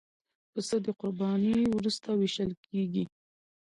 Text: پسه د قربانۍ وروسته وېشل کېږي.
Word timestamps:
پسه 0.51 0.75
د 0.85 0.87
قربانۍ 0.99 1.57
وروسته 1.75 2.07
وېشل 2.19 2.51
کېږي. 2.65 3.03